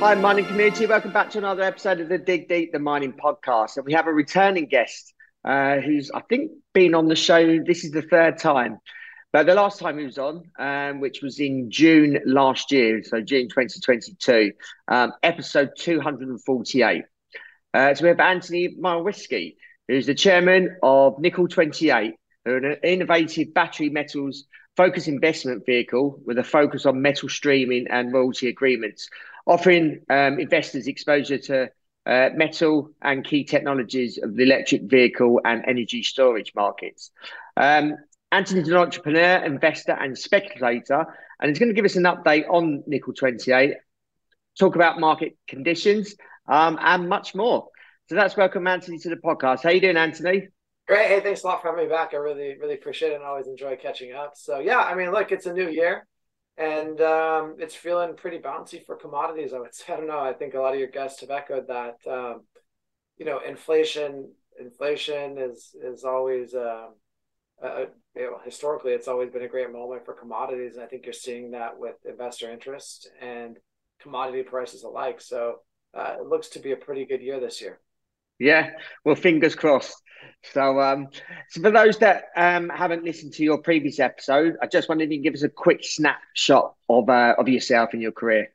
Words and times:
Hi, 0.00 0.14
mining 0.14 0.46
community. 0.46 0.86
Welcome 0.86 1.12
back 1.12 1.28
to 1.32 1.38
another 1.38 1.60
episode 1.60 2.00
of 2.00 2.08
the 2.08 2.16
Dig 2.16 2.48
Deep, 2.48 2.72
the 2.72 2.78
mining 2.78 3.12
podcast. 3.12 3.76
And 3.76 3.84
we 3.84 3.92
have 3.92 4.06
a 4.06 4.12
returning 4.12 4.64
guest 4.64 5.12
uh, 5.44 5.76
who's, 5.76 6.10
I 6.10 6.22
think, 6.22 6.52
been 6.72 6.94
on 6.94 7.06
the 7.06 7.14
show. 7.14 7.58
This 7.62 7.84
is 7.84 7.90
the 7.90 8.00
third 8.00 8.38
time. 8.38 8.78
But 9.30 9.44
the 9.44 9.52
last 9.52 9.78
time 9.78 9.98
he 9.98 10.06
was 10.06 10.16
on, 10.16 10.44
um, 10.58 11.00
which 11.00 11.20
was 11.22 11.38
in 11.38 11.70
June 11.70 12.18
last 12.24 12.72
year, 12.72 13.02
so 13.02 13.20
June 13.20 13.50
2022, 13.50 14.52
um, 14.88 15.12
episode 15.22 15.72
248. 15.76 17.04
Uh, 17.74 17.94
so 17.94 18.02
we 18.02 18.08
have 18.08 18.20
Anthony 18.20 18.74
Milewski, 18.80 19.56
who's 19.86 20.06
the 20.06 20.14
chairman 20.14 20.78
of 20.82 21.18
Nickel 21.18 21.46
28, 21.46 22.14
who 22.46 22.52
are 22.52 22.56
an 22.56 22.78
innovative 22.82 23.52
battery 23.52 23.90
metals 23.90 24.46
focus 24.80 25.08
investment 25.08 25.66
vehicle 25.66 26.18
with 26.24 26.38
a 26.38 26.42
focus 26.42 26.86
on 26.86 27.02
metal 27.02 27.28
streaming 27.28 27.86
and 27.90 28.14
royalty 28.14 28.48
agreements 28.48 29.10
offering 29.44 30.00
um, 30.08 30.40
investors 30.40 30.86
exposure 30.86 31.36
to 31.36 31.70
uh, 32.06 32.30
metal 32.34 32.90
and 33.02 33.22
key 33.22 33.44
technologies 33.44 34.18
of 34.22 34.34
the 34.34 34.42
electric 34.42 34.80
vehicle 34.84 35.38
and 35.44 35.62
energy 35.66 36.02
storage 36.02 36.54
markets. 36.54 37.10
Um, 37.58 37.94
Anthony's 38.32 38.68
an 38.68 38.76
entrepreneur, 38.76 39.44
investor, 39.44 39.92
and 39.92 40.16
speculator, 40.16 41.04
and 41.38 41.50
he's 41.50 41.58
going 41.58 41.68
to 41.68 41.74
give 41.74 41.84
us 41.84 41.96
an 41.96 42.04
update 42.04 42.48
on 42.48 42.82
Nickel 42.86 43.12
28, 43.12 43.74
talk 44.58 44.76
about 44.76 44.98
market 44.98 45.36
conditions, 45.46 46.14
um, 46.48 46.78
and 46.80 47.06
much 47.06 47.34
more. 47.34 47.68
So 48.08 48.14
that's 48.14 48.34
welcome 48.34 48.66
Anthony 48.66 48.96
to 49.00 49.10
the 49.10 49.16
podcast. 49.16 49.62
How 49.62 49.68
are 49.68 49.72
you 49.72 49.82
doing, 49.82 49.98
Anthony? 49.98 50.48
Great. 50.90 51.06
Hey, 51.06 51.20
thanks 51.20 51.44
a 51.44 51.46
lot 51.46 51.62
for 51.62 51.68
having 51.70 51.84
me 51.84 51.88
back. 51.88 52.14
I 52.14 52.16
really, 52.16 52.58
really 52.58 52.74
appreciate 52.74 53.12
it 53.12 53.14
and 53.14 53.22
always 53.22 53.46
enjoy 53.46 53.76
catching 53.76 54.12
up. 54.12 54.32
So 54.34 54.58
yeah, 54.58 54.80
I 54.80 54.96
mean, 54.96 55.12
look, 55.12 55.30
it's 55.30 55.46
a 55.46 55.52
new 55.52 55.68
year 55.68 56.04
and 56.58 57.00
um, 57.00 57.54
it's 57.60 57.76
feeling 57.76 58.16
pretty 58.16 58.38
bouncy 58.38 58.84
for 58.84 58.96
commodities. 58.96 59.52
I 59.52 59.60
would 59.60 59.72
say. 59.76 59.92
I 59.92 59.96
don't 59.98 60.08
know. 60.08 60.18
I 60.18 60.32
think 60.32 60.54
a 60.54 60.58
lot 60.58 60.72
of 60.74 60.80
your 60.80 60.88
guests 60.88 61.20
have 61.20 61.30
echoed 61.30 61.68
that. 61.68 61.94
Um, 62.10 62.40
you 63.18 63.24
know, 63.24 63.38
inflation. 63.38 64.32
Inflation 64.58 65.38
is 65.38 65.76
is 65.80 66.02
always 66.02 66.56
uh, 67.62 67.84
you 68.16 68.22
know, 68.22 68.40
historically 68.44 68.92
it's 68.92 69.06
always 69.06 69.30
been 69.30 69.42
a 69.42 69.48
great 69.48 69.70
moment 69.70 70.04
for 70.04 70.14
commodities, 70.14 70.74
and 70.74 70.82
I 70.84 70.88
think 70.88 71.04
you're 71.04 71.12
seeing 71.12 71.52
that 71.52 71.78
with 71.78 71.94
investor 72.04 72.50
interest 72.50 73.08
and 73.20 73.58
commodity 74.00 74.42
prices 74.42 74.82
alike. 74.82 75.20
So 75.20 75.60
uh, 75.94 76.16
it 76.18 76.26
looks 76.26 76.48
to 76.50 76.58
be 76.58 76.72
a 76.72 76.76
pretty 76.76 77.04
good 77.04 77.22
year 77.22 77.38
this 77.38 77.60
year. 77.60 77.78
Yeah, 78.40 78.70
well, 79.04 79.14
fingers 79.14 79.54
crossed. 79.54 80.02
So, 80.52 80.80
um, 80.80 81.08
so 81.50 81.60
for 81.60 81.70
those 81.70 81.98
that 81.98 82.24
um, 82.34 82.70
haven't 82.70 83.04
listened 83.04 83.34
to 83.34 83.44
your 83.44 83.58
previous 83.58 84.00
episode, 84.00 84.56
I 84.62 84.66
just 84.66 84.88
wanted 84.88 85.10
to 85.10 85.18
give 85.18 85.34
us 85.34 85.42
a 85.42 85.50
quick 85.50 85.84
snapshot 85.84 86.74
of 86.88 87.10
uh, 87.10 87.34
of 87.38 87.48
yourself 87.48 87.90
and 87.92 88.00
your 88.00 88.12
career. 88.12 88.48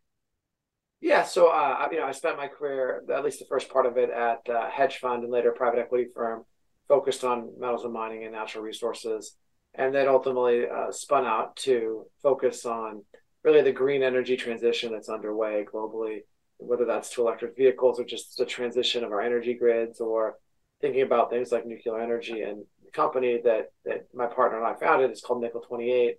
Yeah, 1.01 1.23
so 1.23 1.49
uh, 1.49 1.87
you 1.91 1.99
know, 1.99 2.07
I 2.07 2.11
spent 2.13 2.37
my 2.37 2.47
career, 2.47 3.03
at 3.13 3.23
least 3.23 3.37
the 3.37 3.45
first 3.45 3.69
part 3.69 3.85
of 3.85 3.97
it, 3.97 4.09
at 4.09 4.49
uh, 4.49 4.69
hedge 4.71 4.97
fund 4.97 5.23
and 5.23 5.31
later 5.31 5.51
private 5.51 5.79
equity 5.79 6.07
firm, 6.15 6.45
focused 6.87 7.23
on 7.23 7.51
metals 7.59 7.83
and 7.83 7.93
mining 7.93 8.23
and 8.23 8.33
natural 8.33 8.63
resources, 8.63 9.37
and 9.75 9.93
then 9.93 10.07
ultimately 10.07 10.67
uh, 10.67 10.91
spun 10.91 11.25
out 11.25 11.55
to 11.57 12.07
focus 12.23 12.65
on 12.65 13.03
really 13.43 13.61
the 13.61 13.71
green 13.71 14.01
energy 14.01 14.35
transition 14.35 14.91
that's 14.91 15.09
underway 15.09 15.63
globally 15.71 16.21
whether 16.57 16.85
that's 16.85 17.09
to 17.11 17.21
electric 17.21 17.55
vehicles 17.55 17.99
or 17.99 18.05
just 18.05 18.37
the 18.37 18.45
transition 18.45 19.03
of 19.03 19.11
our 19.11 19.21
energy 19.21 19.53
grids 19.53 19.99
or 19.99 20.35
thinking 20.81 21.01
about 21.01 21.29
things 21.29 21.51
like 21.51 21.65
nuclear 21.65 21.99
energy 21.99 22.41
and 22.41 22.63
the 22.83 22.91
company 22.91 23.41
that, 23.43 23.71
that 23.85 24.07
my 24.13 24.25
partner 24.25 24.57
and 24.57 24.67
I 24.67 24.79
founded 24.79 25.11
is 25.11 25.21
called 25.21 25.41
Nickel 25.41 25.61
28. 25.61 26.17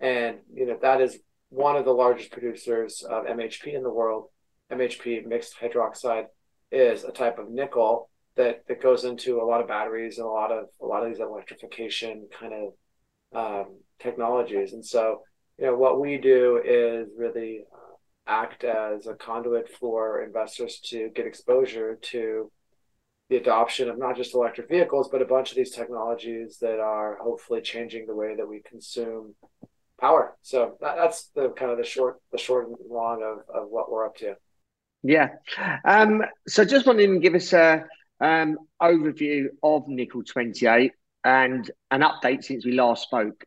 And, 0.00 0.38
you 0.52 0.66
know, 0.66 0.78
that 0.82 1.00
is 1.00 1.18
one 1.50 1.76
of 1.76 1.84
the 1.84 1.92
largest 1.92 2.32
producers 2.32 3.04
of 3.08 3.24
MHP 3.24 3.74
in 3.74 3.82
the 3.82 3.92
world. 3.92 4.28
MHP, 4.72 5.26
mixed 5.26 5.54
hydroxide, 5.60 6.26
is 6.70 7.04
a 7.04 7.12
type 7.12 7.38
of 7.38 7.50
nickel 7.50 8.08
that, 8.36 8.66
that 8.66 8.82
goes 8.82 9.04
into 9.04 9.40
a 9.40 9.44
lot 9.44 9.60
of 9.60 9.68
batteries 9.68 10.18
and 10.18 10.26
a 10.26 10.30
lot 10.30 10.50
of 10.50 10.64
a 10.80 10.86
lot 10.86 11.02
of 11.02 11.10
these 11.10 11.20
electrification 11.20 12.26
kind 12.38 12.54
of 12.54 12.72
um, 13.34 13.76
technologies. 14.00 14.72
And 14.72 14.84
so, 14.84 15.20
you 15.58 15.66
know, 15.66 15.76
what 15.76 16.00
we 16.00 16.16
do 16.16 16.60
is 16.64 17.08
really 17.16 17.64
act 18.26 18.64
as 18.64 19.06
a 19.06 19.14
conduit 19.14 19.68
for 19.68 20.22
investors 20.22 20.80
to 20.84 21.10
get 21.14 21.26
exposure 21.26 21.98
to 22.00 22.50
the 23.28 23.36
adoption 23.36 23.88
of 23.88 23.98
not 23.98 24.16
just 24.16 24.34
electric 24.34 24.68
vehicles, 24.68 25.08
but 25.10 25.22
a 25.22 25.26
bunch 25.26 25.50
of 25.50 25.56
these 25.56 25.70
technologies 25.70 26.58
that 26.60 26.78
are 26.78 27.18
hopefully 27.20 27.60
changing 27.60 28.06
the 28.06 28.14
way 28.14 28.36
that 28.36 28.46
we 28.46 28.60
consume 28.60 29.34
power. 30.00 30.36
So 30.42 30.76
that, 30.80 30.96
that's 30.96 31.30
the 31.34 31.50
kind 31.50 31.70
of 31.70 31.78
the 31.78 31.84
short, 31.84 32.20
the 32.30 32.38
short 32.38 32.68
and 32.68 32.76
long 32.90 33.22
of, 33.22 33.62
of 33.62 33.70
what 33.70 33.90
we're 33.90 34.04
up 34.04 34.16
to. 34.16 34.34
Yeah. 35.02 35.30
Um, 35.84 36.22
so 36.46 36.64
just 36.64 36.86
wanted 36.86 37.06
to 37.06 37.18
give 37.18 37.34
us 37.34 37.52
a 37.52 37.84
um, 38.20 38.58
overview 38.80 39.46
of 39.62 39.88
Nickel 39.88 40.22
28 40.24 40.92
and 41.24 41.70
an 41.90 42.02
update 42.02 42.44
since 42.44 42.64
we 42.64 42.72
last 42.72 43.04
spoke. 43.04 43.44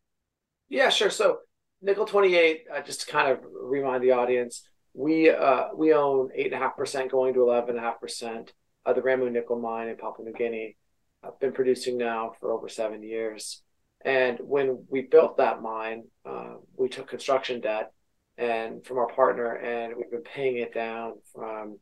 Yeah, 0.67 0.89
sure. 0.89 1.09
So 1.09 1.39
Nickel 1.85 2.07
28, 2.07 2.65
uh, 2.73 2.81
just 2.81 3.01
to 3.01 3.11
kind 3.11 3.31
of 3.31 3.45
remind 3.61 4.03
the 4.03 4.09
audience, 4.09 4.67
we 4.95 5.29
uh, 5.29 5.67
we 5.75 5.93
own 5.93 6.29
8.5% 6.35 7.11
going 7.11 7.35
to 7.35 7.41
11.5% 7.41 8.49
of 8.87 8.95
the 8.95 9.03
Ramu 9.03 9.31
nickel 9.31 9.59
mine 9.59 9.89
in 9.89 9.95
Papua 9.95 10.25
New 10.25 10.33
Guinea. 10.33 10.77
I've 11.23 11.39
been 11.39 11.51
producing 11.51 11.99
now 11.99 12.31
for 12.39 12.51
over 12.51 12.67
seven 12.69 13.03
years. 13.03 13.61
And 14.03 14.39
when 14.39 14.85
we 14.89 15.03
built 15.03 15.37
that 15.37 15.61
mine, 15.61 16.05
uh, 16.25 16.55
we 16.75 16.89
took 16.89 17.07
construction 17.07 17.61
debt 17.61 17.91
and 18.35 18.83
from 18.83 18.97
our 18.97 19.07
partner, 19.07 19.53
and 19.53 19.95
we've 19.95 20.09
been 20.09 20.23
paying 20.23 20.57
it 20.57 20.73
down 20.73 21.13
from 21.35 21.77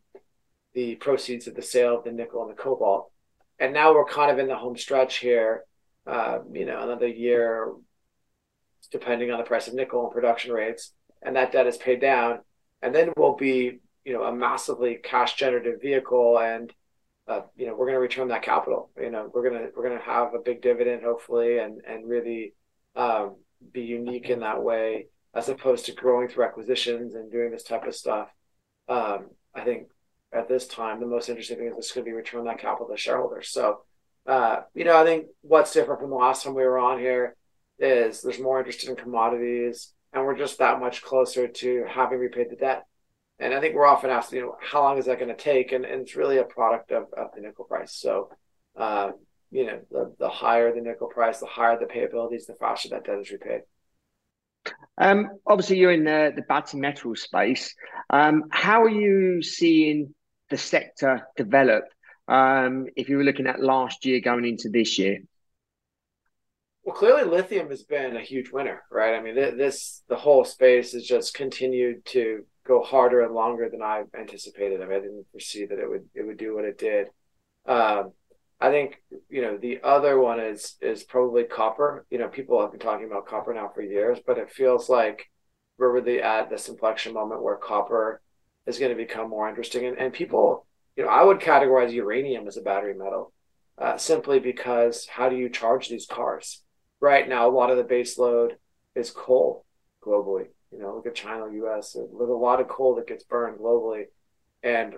the 0.74 0.96
proceeds 0.96 1.48
of 1.48 1.56
the 1.56 1.62
sale 1.62 1.98
of 1.98 2.04
the 2.04 2.12
nickel 2.12 2.42
and 2.42 2.52
the 2.52 2.62
cobalt. 2.62 3.10
And 3.58 3.74
now 3.74 3.94
we're 3.94 4.04
kind 4.04 4.32
of 4.32 4.38
in 4.38 4.48
the 4.48 4.58
home 4.58 4.76
stretch 4.76 5.20
here. 5.20 5.64
Uh, 6.06 6.40
you 6.52 6.66
know, 6.66 6.84
another 6.84 7.08
year, 7.08 7.72
depending 8.94 9.32
on 9.32 9.40
the 9.40 9.44
price 9.44 9.68
of 9.68 9.74
nickel 9.74 10.06
and 10.06 10.14
production 10.14 10.54
rates, 10.54 10.94
and 11.22 11.36
that 11.36 11.52
debt 11.52 11.68
is 11.68 11.76
paid 11.76 12.00
down, 12.00 12.40
and 12.82 12.96
then 12.96 13.12
we'll 13.18 13.36
be, 13.36 13.80
you 14.06 14.14
know, 14.14 14.24
a 14.24 14.34
massively 14.34 15.00
cash 15.04 15.34
generative 15.34 15.82
vehicle, 15.82 16.40
and 16.40 16.72
uh, 17.28 17.42
you 17.56 17.66
know, 17.66 17.74
we're 17.74 17.86
going 17.86 17.96
to 17.96 18.00
return 18.00 18.28
that 18.28 18.44
capital. 18.44 18.92
You 19.02 19.10
know, 19.10 19.32
we're 19.34 19.50
gonna 19.50 19.68
we're 19.76 19.90
gonna 19.90 20.02
have 20.02 20.34
a 20.34 20.40
big 20.40 20.62
dividend 20.62 21.04
hopefully, 21.04 21.58
and 21.58 21.82
and 21.88 22.08
really 22.08 22.54
um, 22.96 23.38
be 23.72 23.82
unique 23.82 24.30
in 24.30 24.42
that 24.42 24.62
way, 24.62 25.08
as 25.34 25.50
opposed 25.50 25.86
to 25.88 25.94
growing 25.94 26.28
through 26.28 26.46
acquisitions 26.46 27.16
and 27.16 27.32
doing 27.32 27.52
this 27.52 27.64
type 27.64 27.86
of 27.86 27.96
stuff. 27.96 28.30
Um, 28.88 29.32
I 29.56 29.62
think 29.62 29.88
at 30.32 30.48
this 30.48 30.68
time, 30.68 31.00
the 31.00 31.08
most 31.08 31.30
interesting 31.30 31.58
thing 31.58 31.68
is 31.68 31.78
it's 31.78 31.92
going 31.92 32.06
to 32.06 32.10
be 32.10 32.16
return 32.16 32.46
that 32.46 32.60
capital 32.60 32.88
to 32.88 32.98
shareholders. 32.98 33.50
So, 33.50 33.82
uh, 34.28 34.62
you 34.74 34.84
know, 34.84 35.00
I 35.00 35.06
think 35.06 35.28
what's 35.42 35.74
different 35.74 36.02
from 36.02 36.10
the 36.10 36.16
last 36.16 36.44
time 36.44 36.54
we 36.54 36.64
were 36.64 36.80
on 36.80 37.00
here 37.00 37.36
is 37.84 38.22
there's 38.22 38.40
more 38.40 38.60
interest 38.60 38.88
in 38.88 38.96
commodities 38.96 39.94
and 40.14 40.26
we're 40.26 40.38
just 40.38 40.60
that 40.60 40.80
much 40.80 41.02
closer 41.02 41.48
to 41.48 41.86
having 41.90 42.20
repaid 42.20 42.50
the 42.50 42.56
debt. 42.56 42.86
And 43.40 43.54
I 43.54 43.60
think 43.60 43.76
we're 43.76 43.88
often 43.88 44.10
asked, 44.10 44.32
you 44.32 44.42
know, 44.42 44.56
how 44.62 44.84
long 44.84 44.98
is 44.98 45.06
that 45.06 45.20
going 45.20 45.36
to 45.36 45.42
take? 45.42 45.72
And, 45.72 45.86
and 45.86 46.02
it's 46.02 46.16
really 46.16 46.38
a 46.38 46.44
product 46.44 46.92
of, 46.92 47.08
of 47.18 47.32
the 47.36 47.42
nickel 47.42 47.66
price. 47.66 47.94
So, 47.94 48.30
uh, 48.78 49.12
you 49.52 49.66
know, 49.66 49.80
the, 49.92 50.16
the 50.20 50.30
higher 50.30 50.74
the 50.74 50.82
nickel 50.82 51.08
price, 51.08 51.40
the 51.40 51.48
higher 51.48 51.78
the 51.78 51.86
payabilities, 51.86 52.46
the 52.46 52.54
faster 52.54 52.90
that 52.90 53.06
debt 53.06 53.20
is 53.20 53.32
repaid. 53.32 53.62
Um, 54.98 55.30
obviously, 55.46 55.78
you're 55.78 55.92
in 55.92 56.06
the, 56.06 56.32
the 56.36 56.44
battery 56.44 56.80
metal 56.80 57.16
space. 57.16 57.76
Um, 58.10 58.46
how 58.50 58.84
are 58.84 58.90
you 58.90 59.42
seeing 59.42 60.14
the 60.50 60.58
sector 60.58 61.28
develop 61.36 61.86
um, 62.28 62.86
if 62.96 63.10
you 63.10 63.18
were 63.18 63.24
looking 63.24 63.48
at 63.48 63.62
last 63.62 64.06
year 64.06 64.22
going 64.22 64.46
into 64.46 64.70
this 64.70 64.98
year? 65.00 65.20
Well, 66.84 66.96
clearly, 66.96 67.24
lithium 67.24 67.70
has 67.70 67.84
been 67.84 68.18
a 68.18 68.22
huge 68.22 68.52
winner, 68.52 68.84
right? 68.92 69.16
I 69.16 69.22
mean, 69.22 69.36
this 69.36 70.04
the 70.10 70.18
whole 70.18 70.44
space 70.44 70.92
has 70.92 71.06
just 71.06 71.34
continued 71.34 72.06
to 72.08 72.46
go 72.68 72.82
harder 72.84 73.22
and 73.22 73.34
longer 73.34 73.70
than 73.70 73.82
I 73.82 74.04
anticipated. 74.18 74.82
I 74.82 74.86
mean, 74.86 74.98
I 74.98 75.02
didn't 75.02 75.28
foresee 75.32 75.66
that 75.66 75.80
it 75.80 75.90
would 75.90 76.10
it 76.14 76.24
would 76.24 76.38
do 76.38 76.56
what 76.56 76.66
it 76.66 76.78
did. 76.78 77.08
Um, 77.66 78.12
I 78.60 78.70
think 78.70 79.02
you 79.30 79.42
know 79.42 79.58
the 79.58 79.80
other 79.84 80.20
one 80.20 80.40
is 80.42 80.76
is 80.82 81.04
probably 81.04 81.44
copper. 81.46 82.06
You 82.10 82.18
know, 82.18 82.28
people 82.28 82.60
have 82.62 82.72
been 82.72 82.80
talking 82.82 83.06
about 83.06 83.28
copper 83.28 83.54
now 83.54 83.72
for 83.74 83.82
years, 83.82 84.20
but 84.26 84.38
it 84.38 84.52
feels 84.52 84.90
like 84.90 85.30
we're 85.78 85.92
really 85.92 86.22
at 86.22 86.50
this 86.50 86.68
inflection 86.68 87.14
moment 87.14 87.44
where 87.44 87.56
copper 87.56 88.22
is 88.66 88.78
going 88.80 88.92
to 88.92 88.98
become 88.98 89.30
more 89.30 89.48
interesting, 89.48 89.86
and, 89.86 89.98
and 89.98 90.14
people 90.14 90.66
you 90.96 91.04
know, 91.04 91.10
I 91.10 91.24
would 91.24 91.40
categorize 91.40 91.92
uranium 91.92 92.48
as 92.48 92.58
a 92.58 92.62
battery 92.62 92.94
metal 92.94 93.34
uh, 93.78 93.98
simply 93.98 94.40
because 94.40 95.08
how 95.08 95.30
do 95.30 95.36
you 95.36 95.50
charge 95.50 95.90
these 95.90 96.06
cars? 96.06 96.62
Right 97.04 97.28
now, 97.28 97.50
a 97.50 97.52
lot 97.52 97.70
of 97.70 97.76
the 97.76 97.84
base 97.84 98.18
load 98.18 98.56
is 98.96 99.12
coal 99.12 99.66
globally. 100.02 100.46
You 100.72 100.80
know, 100.80 100.96
look 100.96 101.06
at 101.06 101.14
China, 101.14 101.52
U.S. 101.52 101.92
There's 101.92 102.30
a 102.30 102.34
lot 102.34 102.62
of 102.62 102.70
coal 102.70 102.96
that 102.96 103.08
gets 103.08 103.26
burned 103.26 103.60
globally, 103.60 104.06
and 104.64 104.94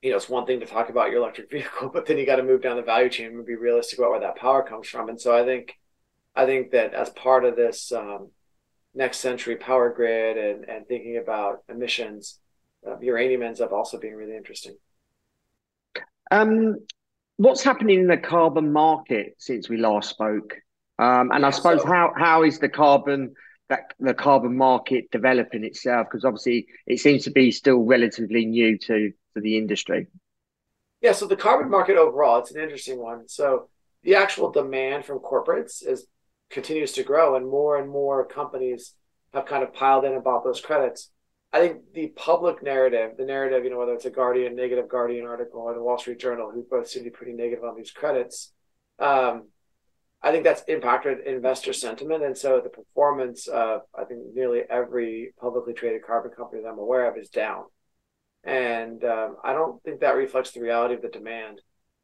you 0.00 0.10
know, 0.10 0.16
it's 0.16 0.30
one 0.30 0.46
thing 0.46 0.60
to 0.60 0.66
talk 0.66 0.88
about 0.88 1.10
your 1.10 1.18
electric 1.20 1.50
vehicle, 1.52 1.90
but 1.92 2.06
then 2.06 2.16
you 2.16 2.24
got 2.24 2.36
to 2.36 2.42
move 2.42 2.62
down 2.62 2.76
the 2.76 2.82
value 2.82 3.10
chain 3.10 3.26
and 3.26 3.44
be 3.44 3.56
realistic 3.56 3.98
about 3.98 4.12
where 4.12 4.20
that 4.20 4.36
power 4.36 4.66
comes 4.66 4.88
from. 4.88 5.10
And 5.10 5.20
so 5.20 5.36
I 5.36 5.44
think, 5.44 5.74
I 6.34 6.46
think 6.46 6.70
that 6.70 6.94
as 6.94 7.10
part 7.10 7.44
of 7.44 7.56
this 7.56 7.92
um, 7.92 8.30
next 8.94 9.18
century 9.18 9.56
power 9.56 9.92
grid 9.92 10.38
and 10.38 10.66
and 10.66 10.88
thinking 10.88 11.18
about 11.18 11.62
emissions, 11.68 12.40
uh, 12.88 12.98
uranium 13.00 13.42
ends 13.42 13.60
up 13.60 13.72
also 13.72 13.98
being 13.98 14.14
really 14.14 14.34
interesting. 14.34 14.76
Um, 16.30 16.76
what's 17.36 17.62
happening 17.62 18.00
in 18.00 18.06
the 18.06 18.16
carbon 18.16 18.72
market 18.72 19.34
since 19.36 19.68
we 19.68 19.76
last 19.76 20.08
spoke? 20.08 20.54
Um, 20.98 21.30
and 21.30 21.40
yeah, 21.40 21.48
I 21.48 21.50
suppose 21.50 21.82
so, 21.82 21.86
how 21.86 22.12
how 22.16 22.42
is 22.42 22.58
the 22.58 22.68
carbon 22.68 23.34
that 23.68 23.94
the 23.98 24.14
carbon 24.14 24.56
market 24.56 25.10
developing 25.10 25.64
itself? 25.64 26.06
Because 26.10 26.24
obviously 26.24 26.66
it 26.86 27.00
seems 27.00 27.24
to 27.24 27.30
be 27.30 27.50
still 27.50 27.78
relatively 27.78 28.46
new 28.46 28.78
to 28.78 29.12
to 29.34 29.40
the 29.40 29.56
industry. 29.56 30.08
Yeah, 31.00 31.12
so 31.12 31.26
the 31.26 31.36
carbon 31.36 31.70
market 31.70 31.96
overall, 31.96 32.38
it's 32.38 32.52
an 32.52 32.60
interesting 32.60 32.98
one. 32.98 33.28
So 33.28 33.68
the 34.02 34.14
actual 34.14 34.52
demand 34.52 35.04
from 35.04 35.18
corporates 35.18 35.86
is 35.86 36.06
continues 36.50 36.92
to 36.92 37.02
grow, 37.02 37.34
and 37.34 37.48
more 37.48 37.78
and 37.78 37.90
more 37.90 38.24
companies 38.26 38.94
have 39.32 39.46
kind 39.46 39.62
of 39.62 39.72
piled 39.72 40.04
in 40.04 40.12
and 40.12 40.22
bought 40.22 40.44
those 40.44 40.60
credits. 40.60 41.10
I 41.52 41.60
think 41.60 41.92
the 41.92 42.08
public 42.08 42.62
narrative, 42.62 43.12
the 43.18 43.26
narrative, 43.26 43.64
you 43.64 43.70
know, 43.70 43.78
whether 43.78 43.92
it's 43.92 44.06
a 44.06 44.10
Guardian, 44.10 44.56
negative 44.56 44.88
Guardian 44.88 45.26
article 45.26 45.60
or 45.60 45.74
the 45.74 45.82
Wall 45.82 45.98
Street 45.98 46.18
Journal, 46.18 46.50
who 46.50 46.64
both 46.70 46.88
seem 46.88 47.04
to 47.04 47.10
be 47.10 47.16
pretty 47.16 47.32
negative 47.32 47.64
on 47.64 47.76
these 47.76 47.90
credits, 47.90 48.52
um, 48.98 49.48
I 50.22 50.30
think 50.30 50.44
that's 50.44 50.62
impacted 50.68 51.26
investor 51.26 51.72
sentiment. 51.72 52.22
And 52.22 52.38
so 52.38 52.60
the 52.60 52.70
performance 52.70 53.48
of, 53.48 53.80
I 53.98 54.04
think, 54.04 54.20
nearly 54.34 54.60
every 54.70 55.32
publicly 55.40 55.72
traded 55.72 56.04
carbon 56.06 56.30
company 56.30 56.62
that 56.62 56.68
I'm 56.68 56.78
aware 56.78 57.10
of 57.10 57.16
is 57.16 57.28
down. 57.28 57.64
And 58.44 59.04
um, 59.04 59.36
I 59.42 59.52
don't 59.52 59.82
think 59.82 60.00
that 60.00 60.16
reflects 60.16 60.52
the 60.52 60.60
reality 60.60 60.94
of 60.94 61.02
the 61.02 61.08
demand. 61.08 61.60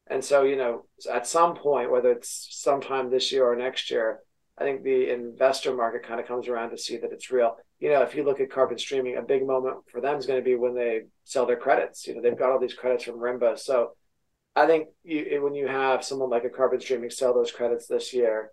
And 0.07 0.23
so, 0.23 0.43
you 0.43 0.55
know, 0.55 0.85
at 1.11 1.27
some 1.27 1.55
point, 1.55 1.91
whether 1.91 2.11
it's 2.11 2.47
sometime 2.51 3.09
this 3.09 3.31
year 3.31 3.45
or 3.45 3.55
next 3.55 3.91
year, 3.91 4.19
I 4.57 4.63
think 4.63 4.83
the 4.83 5.13
investor 5.13 5.73
market 5.73 6.05
kind 6.05 6.19
of 6.19 6.27
comes 6.27 6.49
around 6.49 6.71
to 6.71 6.77
see 6.77 6.97
that 6.97 7.13
it's 7.13 7.31
real. 7.31 7.55
You 7.79 7.89
know, 7.91 8.01
if 8.01 8.15
you 8.15 8.23
look 8.25 8.41
at 8.41 8.51
carbon 8.51 8.77
streaming, 8.77 9.15
a 9.15 9.21
big 9.21 9.47
moment 9.47 9.77
for 9.89 10.01
them 10.01 10.17
is 10.17 10.25
going 10.25 10.39
to 10.39 10.43
be 10.43 10.55
when 10.55 10.75
they 10.75 11.03
sell 11.23 11.45
their 11.45 11.55
credits. 11.55 12.05
You 12.05 12.15
know, 12.15 12.21
they've 12.21 12.37
got 12.37 12.51
all 12.51 12.59
these 12.59 12.73
credits 12.73 13.05
from 13.05 13.19
Rimba. 13.19 13.57
So 13.57 13.91
I 14.59 14.67
think 14.67 14.89
you, 15.03 15.41
when 15.43 15.53
you 15.53 15.67
have 15.67 16.03
someone 16.03 16.29
like 16.29 16.43
a 16.43 16.49
carbon 16.49 16.79
streaming 16.79 17.09
sell 17.09 17.33
those 17.33 17.51
credits 17.51 17.87
this 17.87 18.13
year, 18.13 18.51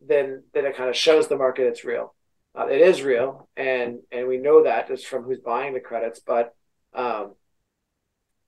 then 0.00 0.44
then 0.52 0.66
it 0.66 0.76
kind 0.76 0.90
of 0.90 0.96
shows 0.96 1.28
the 1.28 1.36
market 1.36 1.66
it's 1.66 1.84
real. 1.84 2.14
Uh, 2.56 2.66
it 2.66 2.80
is 2.80 3.02
real, 3.02 3.48
and 3.56 4.00
and 4.12 4.28
we 4.28 4.38
know 4.38 4.64
that 4.64 4.88
just 4.88 5.06
from 5.06 5.24
who's 5.24 5.40
buying 5.40 5.74
the 5.74 5.80
credits. 5.80 6.20
But 6.20 6.54
um, 6.94 7.34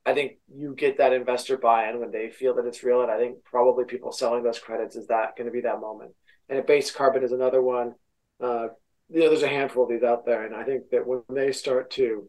I 0.05 0.15
think 0.15 0.39
you 0.55 0.75
get 0.75 0.99
that 0.99 1.13
investor 1.13 1.57
buy-in 1.57 1.99
when 1.99 2.13
they 2.13 2.31
feel 2.31 2.55
that 2.57 2.67
it's 2.67 2.85
real, 2.85 3.03
and 3.03 3.11
I 3.11 3.19
think 3.19 3.43
probably 3.45 3.85
people 3.85 4.13
selling 4.13 4.43
those 4.45 4.59
credits 4.59 4.97
is 4.97 5.09
that 5.09 5.37
going 5.37 5.47
to 5.47 5.53
be 5.53 5.63
that 5.63 5.81
moment 5.81 6.13
and 6.49 6.59
a 6.59 6.63
base 6.63 6.91
carbon 6.91 7.23
is 7.23 7.33
another 7.33 7.63
one. 7.63 7.95
Uh, 8.43 8.69
you 9.09 9.21
know, 9.21 9.29
there's 9.29 9.43
a 9.43 9.49
handful 9.49 9.85
of 9.85 9.91
these 9.91 10.03
out 10.03 10.27
there, 10.27 10.45
and 10.45 10.55
I 10.55 10.65
think 10.65 10.91
that 10.91 11.07
when 11.07 11.23
they 11.29 11.53
start 11.53 11.91
to 11.93 12.29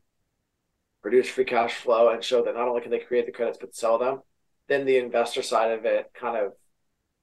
produce 1.02 1.30
free 1.30 1.46
cash 1.46 1.76
flow 1.76 2.10
and 2.10 2.24
show 2.24 2.44
that 2.44 2.56
not 2.56 2.68
only 2.68 2.82
can 2.82 2.92
they 2.92 3.00
create 3.00 3.26
the 3.26 3.32
credits 3.32 3.58
but 3.60 3.76
sell 3.76 3.98
them, 3.98 4.22
then 4.68 4.86
the 4.86 4.98
investor 4.98 5.42
side 5.42 5.72
of 5.72 5.86
it 5.86 6.12
kind 6.14 6.38
of 6.38 6.54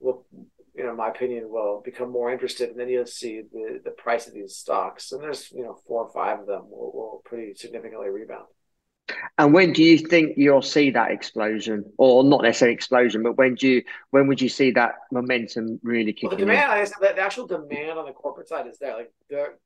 will, 0.00 0.26
you 0.74 0.84
know, 0.84 0.90
in 0.90 0.96
my 0.96 1.08
opinion, 1.08 1.48
will 1.48 1.82
become 1.84 2.10
more 2.10 2.32
interested, 2.32 2.70
and 2.70 2.78
then 2.78 2.88
you'll 2.88 3.06
see 3.06 3.42
the 3.52 3.80
the 3.84 3.90
price 3.90 4.26
of 4.26 4.34
these 4.34 4.56
stocks, 4.56 5.12
and 5.12 5.22
there's 5.22 5.50
you 5.52 5.62
know 5.62 5.78
four 5.86 6.04
or 6.04 6.12
five 6.12 6.40
of 6.40 6.46
them 6.46 6.62
will, 6.70 6.92
will 6.92 7.22
pretty 7.24 7.54
significantly 7.54 8.08
rebound. 8.08 8.46
And 9.36 9.52
when 9.52 9.72
do 9.72 9.82
you 9.82 9.98
think 9.98 10.34
you'll 10.38 10.62
see 10.62 10.90
that 10.90 11.10
explosion, 11.10 11.84
or 11.98 12.24
not 12.24 12.42
necessarily 12.42 12.74
explosion, 12.74 13.22
but 13.22 13.36
when 13.36 13.54
do 13.54 13.68
you 13.68 13.82
when 14.10 14.26
would 14.28 14.40
you 14.40 14.48
see 14.48 14.70
that 14.72 14.94
momentum 15.12 15.78
really 15.82 16.12
kick? 16.12 16.30
Well, 16.30 16.38
the 16.38 16.46
demand, 16.46 16.72
I 16.72 16.84
said, 16.84 16.96
the 17.00 17.20
actual 17.20 17.46
demand 17.46 17.98
on 17.98 18.06
the 18.06 18.12
corporate 18.12 18.48
side 18.48 18.66
is 18.66 18.78
there. 18.78 18.96
Like 18.96 19.12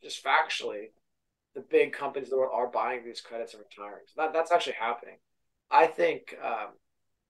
just 0.02 0.24
factually, 0.24 0.86
the 1.58 1.64
big 1.68 1.92
companies 1.92 2.28
in 2.28 2.30
the 2.30 2.36
world 2.36 2.52
are 2.54 2.68
buying 2.68 3.04
these 3.04 3.20
credits 3.20 3.52
and 3.52 3.62
retiring. 3.62 4.04
So 4.06 4.22
that, 4.22 4.32
that's 4.32 4.52
actually 4.52 4.76
happening. 4.78 5.16
I 5.70 5.86
think 5.86 6.36
um, 6.42 6.68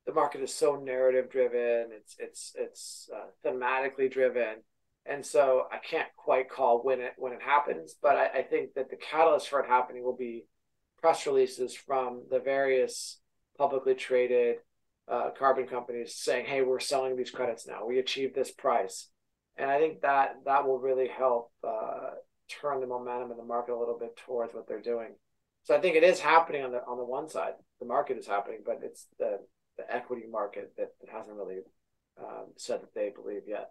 the 0.07 0.13
market 0.13 0.43
is 0.43 0.55
so 0.55 0.77
narrative 0.77 1.31
driven. 1.31 1.89
It's 1.93 2.15
it's 2.19 2.53
it's 2.57 3.09
uh, 3.15 3.29
thematically 3.45 4.11
driven, 4.11 4.63
and 5.07 5.25
so 5.25 5.65
I 5.73 5.79
can't 5.79 6.09
quite 6.17 6.51
call 6.51 6.83
when 6.83 7.01
it 7.01 7.15
when 7.17 7.33
it 7.33 7.43
happens. 7.43 7.95
But 8.01 8.17
I, 8.17 8.41
I 8.41 8.43
think 8.43 8.75
that 8.75 8.91
the 8.91 8.97
catalyst 8.97 9.49
for 9.49 9.61
it 9.61 9.69
happening 9.69 10.05
will 10.05 10.17
be 10.17 10.45
press 11.01 11.27
releases 11.27 11.75
from 11.75 12.25
the 12.31 12.39
various 12.39 13.19
publicly 13.57 13.95
traded 13.95 14.57
uh, 15.11 15.31
carbon 15.39 15.67
companies 15.67 16.15
saying, 16.15 16.45
"Hey, 16.47 16.61
we're 16.61 16.81
selling 16.81 17.17
these 17.17 17.31
credits 17.31 17.67
now. 17.67 17.87
We 17.87 17.99
achieved 17.99 18.35
this 18.35 18.51
price," 18.51 19.09
and 19.57 19.71
I 19.71 19.79
think 19.79 20.03
that 20.03 20.37
that 20.45 20.67
will 20.67 20.79
really 20.79 21.09
help 21.09 21.51
uh, 21.67 22.11
turn 22.49 22.81
the 22.81 22.87
momentum 22.87 23.31
in 23.31 23.37
the 23.37 23.45
market 23.45 23.73
a 23.73 23.79
little 23.79 23.99
bit 23.99 24.17
towards 24.27 24.55
what 24.55 24.67
they're 24.69 24.81
doing. 24.81 25.15
So 25.65 25.77
I 25.77 25.81
think 25.81 25.97
it 25.97 26.03
is 26.03 26.19
happening 26.21 26.65
on 26.65 26.73
the 26.73 26.85
on 26.87 26.97
the 26.97 27.05
one 27.05 27.29
side. 27.29 27.53
The 27.81 27.87
market 27.87 28.17
is 28.17 28.27
happening, 28.27 28.61
but 28.65 28.81
it's 28.83 29.07
the 29.19 29.41
the 29.77 29.95
equity 29.95 30.25
market 30.31 30.73
that, 30.77 30.93
that 31.01 31.11
hasn't 31.11 31.37
really 31.37 31.61
um, 32.19 32.47
said 32.57 32.83
that 32.83 32.95
they 32.95 33.11
believe 33.15 33.43
yet. 33.47 33.71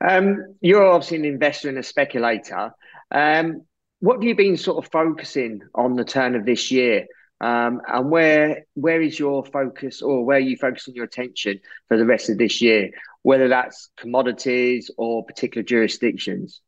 Um, 0.00 0.56
you're 0.60 0.86
obviously 0.86 1.18
an 1.18 1.24
investor 1.24 1.68
and 1.68 1.78
a 1.78 1.82
speculator. 1.82 2.72
Um, 3.10 3.62
what 4.00 4.14
have 4.14 4.24
you 4.24 4.34
been 4.34 4.56
sort 4.56 4.84
of 4.84 4.90
focusing 4.90 5.60
on 5.74 5.94
the 5.94 6.04
turn 6.04 6.34
of 6.34 6.44
this 6.44 6.70
year? 6.70 7.06
Um, 7.40 7.82
and 7.86 8.10
where 8.10 8.64
where 8.74 9.02
is 9.02 9.18
your 9.18 9.44
focus 9.44 10.00
or 10.00 10.24
where 10.24 10.38
are 10.38 10.40
you 10.40 10.56
focusing 10.56 10.94
your 10.94 11.04
attention 11.04 11.60
for 11.86 11.98
the 11.98 12.06
rest 12.06 12.30
of 12.30 12.38
this 12.38 12.62
year, 12.62 12.90
whether 13.22 13.48
that's 13.48 13.90
commodities 13.96 14.90
or 14.96 15.24
particular 15.24 15.62
jurisdictions? 15.62 16.62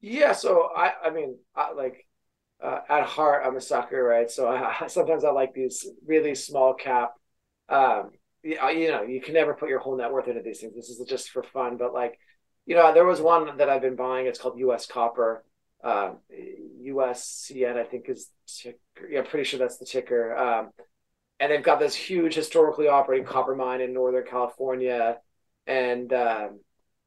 Yeah, 0.00 0.32
so 0.32 0.68
I 0.74 0.92
I 1.04 1.10
mean 1.10 1.36
I, 1.54 1.72
like 1.72 2.06
uh, 2.62 2.80
at 2.88 3.04
heart 3.04 3.44
I'm 3.46 3.56
a 3.56 3.60
sucker, 3.60 4.02
right? 4.02 4.30
So 4.30 4.48
I, 4.48 4.86
sometimes 4.88 5.24
I 5.24 5.30
like 5.30 5.54
these 5.54 5.86
really 6.06 6.34
small 6.34 6.74
cap. 6.74 7.12
Um, 7.68 8.10
you 8.42 8.56
know, 8.90 9.02
you 9.02 9.20
can 9.20 9.34
never 9.34 9.54
put 9.54 9.68
your 9.68 9.80
whole 9.80 9.96
net 9.96 10.12
worth 10.12 10.28
into 10.28 10.42
these 10.42 10.60
things. 10.60 10.74
This 10.74 10.88
is 10.90 11.06
just 11.08 11.30
for 11.30 11.42
fun, 11.42 11.76
but 11.76 11.92
like, 11.92 12.18
you 12.66 12.74
know, 12.74 12.92
there 12.94 13.04
was 13.04 13.20
one 13.20 13.58
that 13.58 13.68
I've 13.68 13.82
been 13.82 13.96
buying. 13.96 14.26
It's 14.26 14.38
called 14.40 14.58
U.S. 14.58 14.86
Copper 14.86 15.44
um, 15.84 16.18
USCN, 16.80 17.76
I 17.76 17.84
think 17.84 18.08
is 18.08 18.30
ticker. 18.48 19.08
Yeah, 19.10 19.20
I'm 19.20 19.26
pretty 19.26 19.44
sure 19.44 19.58
that's 19.58 19.78
the 19.78 19.84
ticker. 19.86 20.36
Um, 20.36 20.70
and 21.40 21.50
they've 21.52 21.62
got 21.62 21.80
this 21.80 21.94
huge 21.94 22.34
historically 22.34 22.88
operating 22.88 23.26
copper 23.26 23.54
mine 23.54 23.80
in 23.80 23.92
Northern 23.94 24.24
California, 24.26 25.18
and 25.66 26.12
um, 26.12 26.60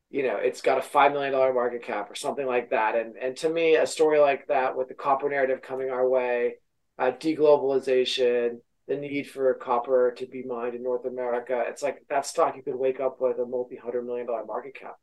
you 0.09 0.23
know 0.23 0.37
it's 0.37 0.61
got 0.61 0.77
a 0.77 0.81
five 0.81 1.11
million 1.11 1.33
dollar 1.33 1.53
market 1.53 1.83
cap 1.83 2.09
or 2.09 2.15
something 2.15 2.45
like 2.45 2.69
that. 2.71 2.95
And 2.95 3.15
and 3.17 3.35
to 3.37 3.49
me, 3.49 3.75
a 3.75 3.87
story 3.87 4.19
like 4.19 4.47
that 4.47 4.75
with 4.75 4.87
the 4.87 4.93
copper 4.93 5.29
narrative 5.29 5.61
coming 5.61 5.89
our 5.89 6.07
way, 6.07 6.55
uh, 6.99 7.11
deglobalization, 7.11 8.59
the 8.87 8.95
need 8.97 9.29
for 9.29 9.53
copper 9.55 10.13
to 10.17 10.25
be 10.25 10.43
mined 10.43 10.75
in 10.75 10.83
North 10.83 11.05
America, 11.05 11.63
it's 11.67 11.83
like 11.83 12.05
that 12.09 12.25
stock 12.25 12.55
you 12.55 12.63
could 12.63 12.75
wake 12.75 12.99
up 12.99 13.17
with 13.19 13.39
a 13.39 13.45
multi 13.45 13.75
hundred 13.75 14.05
million 14.05 14.27
dollar 14.27 14.45
market 14.45 14.75
cap. 14.75 14.95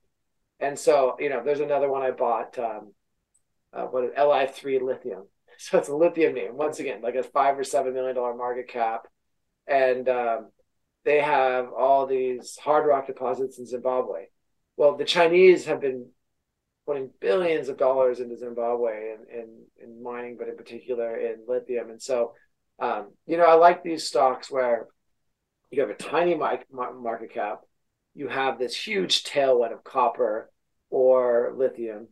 And 0.60 0.78
so 0.78 1.16
you 1.18 1.28
know, 1.28 1.42
there's 1.44 1.60
another 1.60 1.90
one 1.90 2.02
I 2.02 2.10
bought. 2.10 2.58
Um, 2.58 2.92
uh, 3.72 3.84
what 3.84 4.04
is 4.04 4.10
Li3 4.16 4.82
lithium. 4.82 5.26
So 5.62 5.76
it's 5.76 5.90
a 5.90 5.94
lithium 5.94 6.32
name 6.32 6.56
once 6.56 6.80
again, 6.80 7.02
like 7.02 7.16
a 7.16 7.22
five 7.22 7.58
or 7.58 7.64
seven 7.64 7.92
million 7.92 8.14
dollar 8.14 8.34
market 8.34 8.66
cap, 8.66 9.02
and 9.66 10.08
um, 10.08 10.48
they 11.04 11.20
have 11.20 11.70
all 11.76 12.06
these 12.06 12.56
hard 12.56 12.86
rock 12.86 13.06
deposits 13.06 13.58
in 13.58 13.66
Zimbabwe. 13.66 14.28
Well, 14.76 14.96
the 14.96 15.04
Chinese 15.04 15.66
have 15.66 15.80
been 15.80 16.08
putting 16.86 17.10
billions 17.20 17.68
of 17.68 17.76
dollars 17.76 18.20
into 18.20 18.36
Zimbabwe 18.36 19.12
and 19.12 19.28
in, 19.28 19.48
in, 19.82 19.94
in, 19.96 20.02
mining, 20.02 20.36
but 20.38 20.48
in 20.48 20.56
particular 20.56 21.16
in 21.16 21.44
lithium. 21.46 21.90
And 21.90 22.00
so, 22.00 22.32
um, 22.78 23.12
you 23.26 23.36
know, 23.36 23.44
I 23.44 23.54
like 23.54 23.82
these 23.82 24.06
stocks 24.06 24.50
where 24.50 24.88
you 25.70 25.80
have 25.82 25.90
a 25.90 25.94
tiny 25.94 26.34
market 26.34 27.32
cap, 27.32 27.60
you 28.14 28.28
have 28.28 28.58
this 28.58 28.74
huge 28.74 29.22
tailwind 29.22 29.72
of 29.72 29.84
copper 29.84 30.50
or 30.88 31.54
lithium, 31.56 32.08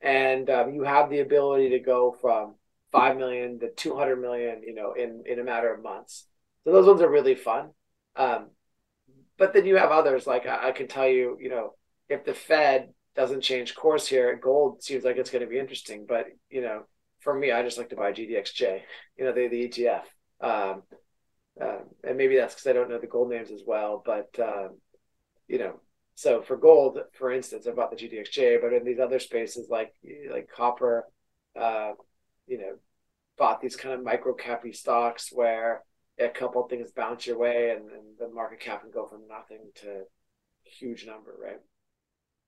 and 0.00 0.48
um, 0.48 0.72
you 0.72 0.84
have 0.84 1.10
the 1.10 1.20
ability 1.20 1.70
to 1.70 1.80
go 1.80 2.16
from 2.20 2.54
five 2.92 3.16
million 3.16 3.58
to 3.60 3.70
two 3.70 3.96
hundred 3.96 4.20
million, 4.20 4.62
you 4.62 4.74
know, 4.74 4.92
in 4.92 5.24
in 5.26 5.40
a 5.40 5.44
matter 5.44 5.72
of 5.74 5.82
months. 5.82 6.26
So 6.64 6.72
those 6.72 6.86
ones 6.86 7.00
are 7.00 7.10
really 7.10 7.34
fun. 7.34 7.70
Um, 8.14 8.50
but 9.38 9.54
then 9.54 9.66
you 9.66 9.76
have 9.76 9.90
others 9.90 10.26
like 10.26 10.46
I, 10.46 10.68
I 10.68 10.72
can 10.72 10.86
tell 10.86 11.08
you, 11.08 11.36
you 11.40 11.48
know, 11.48 11.74
if 12.10 12.24
the 12.24 12.34
Fed 12.34 12.90
doesn't 13.16 13.40
change 13.40 13.74
course 13.74 14.06
here, 14.06 14.36
gold 14.36 14.82
seems 14.82 15.04
like 15.04 15.16
it's 15.16 15.30
going 15.30 15.44
to 15.44 15.48
be 15.48 15.58
interesting. 15.58 16.04
But 16.06 16.26
you 16.50 16.60
know, 16.60 16.82
for 17.20 17.32
me, 17.32 17.52
I 17.52 17.62
just 17.62 17.78
like 17.78 17.88
to 17.90 17.96
buy 17.96 18.12
GDXJ, 18.12 18.80
you 19.16 19.24
know, 19.24 19.32
the 19.32 19.48
the 19.48 19.68
ETF. 19.68 20.02
Um, 20.42 20.82
and 22.04 22.16
maybe 22.16 22.36
that's 22.36 22.54
because 22.54 22.66
I 22.66 22.72
don't 22.72 22.90
know 22.90 22.98
the 22.98 23.06
gold 23.06 23.30
names 23.30 23.50
as 23.50 23.62
well. 23.66 24.02
But 24.04 24.28
um, 24.38 24.78
you 25.48 25.58
know, 25.58 25.80
so 26.14 26.42
for 26.42 26.56
gold, 26.56 26.98
for 27.12 27.30
instance, 27.30 27.66
I 27.66 27.70
bought 27.70 27.90
the 27.90 27.96
GDXJ, 27.96 28.60
but 28.60 28.72
in 28.72 28.84
these 28.84 28.98
other 28.98 29.20
spaces 29.20 29.68
like 29.70 29.94
like 30.30 30.48
copper, 30.54 31.06
uh, 31.58 31.92
you 32.46 32.58
know, 32.58 32.74
bought 33.38 33.60
these 33.60 33.76
kind 33.76 33.94
of 33.94 34.04
micro 34.04 34.34
cappy 34.34 34.72
stocks 34.72 35.30
where 35.32 35.84
a 36.18 36.28
couple 36.28 36.66
things 36.68 36.90
bounce 36.92 37.26
your 37.26 37.38
way 37.38 37.70
and, 37.70 37.90
and 37.90 38.02
the 38.18 38.28
market 38.28 38.60
cap 38.60 38.82
can 38.82 38.90
go 38.90 39.06
from 39.06 39.26
nothing 39.28 39.70
to 39.76 40.02
huge 40.64 41.06
number, 41.06 41.34
right? 41.42 41.60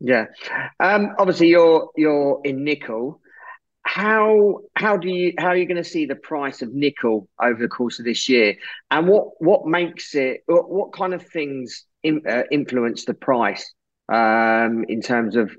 Yeah. 0.04 0.26
Um, 0.80 1.14
obviously, 1.18 1.48
you're 1.48 1.90
you're 1.96 2.40
in 2.42 2.64
nickel. 2.64 3.20
How 3.84 4.58
how 4.74 4.96
do 4.96 5.08
you 5.08 5.32
how 5.38 5.48
are 5.48 5.56
you 5.56 5.66
going 5.66 5.82
to 5.82 5.88
see 5.88 6.06
the 6.06 6.16
price 6.16 6.60
of 6.60 6.74
nickel 6.74 7.28
over 7.40 7.62
the 7.62 7.68
course 7.68 8.00
of 8.00 8.04
this 8.04 8.28
year? 8.28 8.56
And 8.90 9.06
what 9.06 9.28
what 9.38 9.64
makes 9.64 10.16
it? 10.16 10.42
What, 10.46 10.68
what 10.68 10.92
kind 10.92 11.14
of 11.14 11.24
things 11.24 11.84
in, 12.02 12.22
uh, 12.28 12.42
influence 12.50 13.04
the 13.04 13.14
price 13.14 13.72
um, 14.08 14.84
in 14.88 15.02
terms 15.02 15.36
of 15.36 15.52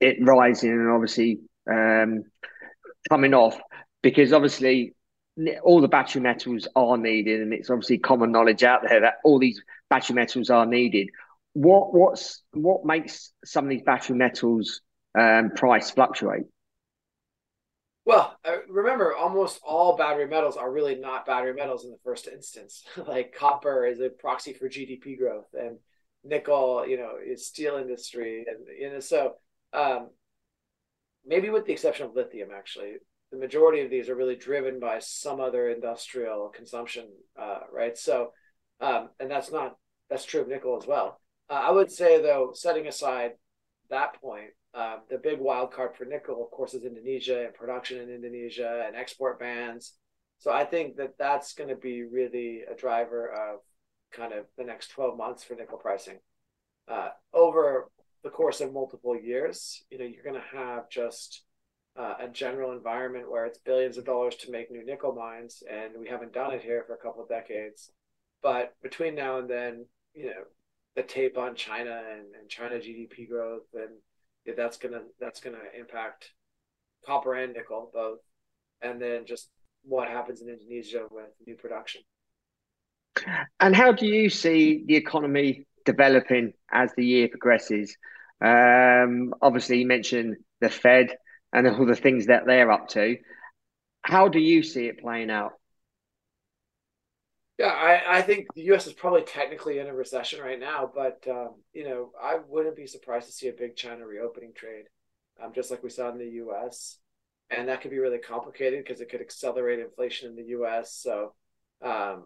it 0.00 0.16
rising 0.20 0.70
and 0.70 0.90
obviously 0.90 1.38
um, 1.70 2.24
coming 3.08 3.32
off? 3.32 3.56
Because 4.02 4.32
obviously 4.32 4.92
all 5.62 5.80
the 5.80 5.88
battery 5.88 6.20
metals 6.20 6.66
are 6.74 6.96
needed, 6.96 7.42
and 7.42 7.52
it's 7.52 7.70
obviously 7.70 7.98
common 7.98 8.32
knowledge 8.32 8.64
out 8.64 8.82
there 8.88 9.02
that 9.02 9.14
all 9.24 9.38
these 9.38 9.62
battery 9.88 10.14
metals 10.14 10.50
are 10.50 10.66
needed. 10.66 11.10
What 11.54 11.94
what's 11.94 12.42
what 12.52 12.84
makes 12.84 13.32
some 13.44 13.64
of 13.64 13.70
these 13.70 13.82
battery 13.82 14.16
metals 14.16 14.82
um, 15.18 15.50
price 15.50 15.90
fluctuate? 15.90 16.44
Well, 18.06 18.36
uh, 18.44 18.56
remember, 18.68 19.16
almost 19.16 19.60
all 19.64 19.96
battery 19.96 20.26
metals 20.26 20.56
are 20.58 20.70
really 20.70 20.96
not 20.96 21.24
battery 21.24 21.54
metals 21.54 21.84
in 21.84 21.90
the 21.90 21.98
first 22.04 22.28
instance. 22.28 22.84
like 23.06 23.34
copper 23.34 23.86
is 23.86 24.00
a 24.00 24.10
proxy 24.10 24.52
for 24.52 24.68
GDP 24.68 25.18
growth, 25.18 25.46
and 25.54 25.78
nickel, 26.22 26.86
you 26.86 26.98
know, 26.98 27.14
is 27.24 27.46
steel 27.46 27.76
industry, 27.76 28.44
and 28.46 28.66
you 28.78 28.90
know, 28.90 29.00
so 29.00 29.34
um, 29.72 30.10
maybe 31.24 31.50
with 31.50 31.66
the 31.66 31.72
exception 31.72 32.06
of 32.06 32.14
lithium, 32.14 32.50
actually, 32.54 32.94
the 33.32 33.38
majority 33.38 33.82
of 33.82 33.90
these 33.90 34.08
are 34.08 34.14
really 34.14 34.36
driven 34.36 34.78
by 34.78 34.98
some 34.98 35.40
other 35.40 35.70
industrial 35.70 36.48
consumption, 36.48 37.08
uh, 37.38 37.60
right? 37.72 37.96
So, 37.96 38.32
um, 38.80 39.10
and 39.18 39.30
that's 39.30 39.50
not 39.50 39.76
that's 40.10 40.24
true 40.24 40.42
of 40.42 40.48
nickel 40.48 40.76
as 40.76 40.86
well. 40.86 41.20
Uh, 41.50 41.54
I 41.54 41.70
would 41.70 41.90
say 41.90 42.22
though, 42.22 42.52
setting 42.54 42.86
aside 42.86 43.32
that 43.90 44.20
point, 44.20 44.50
um, 44.74 45.00
the 45.08 45.18
big 45.18 45.38
wild 45.38 45.72
card 45.72 45.94
for 45.96 46.04
nickel, 46.04 46.42
of 46.42 46.50
course, 46.50 46.74
is 46.74 46.84
Indonesia 46.84 47.44
and 47.44 47.54
production 47.54 48.00
in 48.00 48.10
Indonesia 48.10 48.84
and 48.86 48.96
export 48.96 49.38
bans. 49.38 49.94
So 50.38 50.52
I 50.52 50.64
think 50.64 50.96
that 50.96 51.16
that's 51.18 51.54
going 51.54 51.68
to 51.68 51.76
be 51.76 52.02
really 52.02 52.62
a 52.70 52.74
driver 52.74 53.28
of 53.28 53.60
kind 54.12 54.32
of 54.32 54.46
the 54.58 54.64
next 54.64 54.88
12 54.88 55.16
months 55.16 55.44
for 55.44 55.54
nickel 55.54 55.78
pricing. 55.78 56.18
Uh, 56.88 57.10
over 57.32 57.88
the 58.22 58.30
course 58.30 58.60
of 58.60 58.72
multiple 58.72 59.16
years, 59.16 59.82
you 59.90 59.98
know, 59.98 60.04
you're 60.04 60.24
going 60.24 60.34
to 60.34 60.58
have 60.58 60.88
just 60.88 61.44
uh, 61.96 62.14
a 62.20 62.28
general 62.28 62.72
environment 62.72 63.30
where 63.30 63.46
it's 63.46 63.58
billions 63.58 63.96
of 63.96 64.04
dollars 64.04 64.34
to 64.36 64.50
make 64.50 64.70
new 64.70 64.84
nickel 64.84 65.14
mines, 65.14 65.62
and 65.70 65.92
we 65.98 66.08
haven't 66.08 66.32
done 66.32 66.52
it 66.52 66.62
here 66.62 66.82
for 66.86 66.94
a 66.94 66.98
couple 66.98 67.22
of 67.22 67.28
decades. 67.28 67.92
But 68.42 68.74
between 68.82 69.14
now 69.14 69.38
and 69.38 69.48
then, 69.48 69.86
you 70.14 70.26
know, 70.26 70.42
the 70.96 71.02
tape 71.02 71.36
on 71.36 71.54
China 71.54 72.02
and, 72.12 72.34
and 72.38 72.48
China 72.48 72.76
GDP 72.76 73.28
growth, 73.28 73.66
and 73.74 73.90
yeah, 74.44 74.54
that's 74.56 74.76
gonna 74.76 75.02
that's 75.20 75.40
gonna 75.40 75.58
impact 75.78 76.30
copper 77.06 77.34
and 77.34 77.52
nickel 77.52 77.90
both, 77.92 78.20
and 78.82 79.00
then 79.00 79.26
just 79.26 79.48
what 79.82 80.08
happens 80.08 80.40
in 80.40 80.48
Indonesia 80.48 81.06
with 81.10 81.30
new 81.46 81.56
production. 81.56 82.02
And 83.60 83.76
how 83.76 83.92
do 83.92 84.06
you 84.06 84.28
see 84.28 84.84
the 84.86 84.96
economy 84.96 85.66
developing 85.84 86.52
as 86.72 86.90
the 86.96 87.04
year 87.04 87.28
progresses? 87.28 87.96
Um, 88.40 89.34
obviously, 89.40 89.78
you 89.78 89.86
mentioned 89.86 90.36
the 90.60 90.68
Fed 90.68 91.10
and 91.52 91.68
all 91.68 91.86
the 91.86 91.94
things 91.94 92.26
that 92.26 92.46
they're 92.46 92.70
up 92.70 92.88
to. 92.90 93.16
How 94.02 94.28
do 94.28 94.38
you 94.38 94.62
see 94.62 94.86
it 94.86 95.00
playing 95.00 95.30
out? 95.30 95.52
Yeah, 97.58 97.66
I, 97.66 98.18
I 98.18 98.22
think 98.22 98.48
the 98.54 98.62
U.S. 98.62 98.86
is 98.86 98.92
probably 98.92 99.22
technically 99.22 99.78
in 99.78 99.86
a 99.86 99.94
recession 99.94 100.40
right 100.40 100.58
now, 100.58 100.90
but 100.92 101.24
um, 101.30 101.54
you 101.72 101.84
know 101.84 102.10
I 102.20 102.38
wouldn't 102.48 102.76
be 102.76 102.86
surprised 102.86 103.26
to 103.26 103.32
see 103.32 103.48
a 103.48 103.52
big 103.52 103.76
China 103.76 104.06
reopening 104.06 104.52
trade, 104.54 104.86
um, 105.42 105.52
just 105.54 105.70
like 105.70 105.82
we 105.82 105.90
saw 105.90 106.10
in 106.10 106.18
the 106.18 106.24
U.S. 106.24 106.98
And 107.50 107.68
that 107.68 107.80
could 107.80 107.92
be 107.92 107.98
really 107.98 108.18
complicated 108.18 108.82
because 108.82 109.00
it 109.00 109.08
could 109.08 109.20
accelerate 109.20 109.78
inflation 109.78 110.30
in 110.30 110.36
the 110.36 110.50
U.S. 110.50 110.94
So 110.94 111.34
um, 111.80 112.24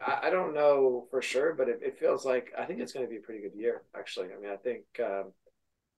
I, 0.00 0.20
I, 0.24 0.30
don't 0.30 0.54
know 0.54 1.06
for 1.10 1.20
sure, 1.20 1.54
but 1.54 1.68
it, 1.68 1.80
it, 1.82 1.98
feels 1.98 2.24
like 2.24 2.52
I 2.56 2.64
think 2.64 2.80
it's 2.80 2.92
going 2.92 3.04
to 3.04 3.10
be 3.10 3.16
a 3.18 3.20
pretty 3.20 3.42
good 3.42 3.58
year. 3.58 3.82
Actually, 3.94 4.28
I 4.28 4.40
mean 4.40 4.50
I 4.50 4.56
think 4.56 4.84
um, 5.00 5.32